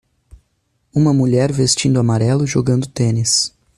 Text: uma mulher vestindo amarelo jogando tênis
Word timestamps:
uma 0.95 1.13
mulher 1.13 1.51
vestindo 1.51 1.99
amarelo 1.99 2.47
jogando 2.47 2.87
tênis 2.87 3.53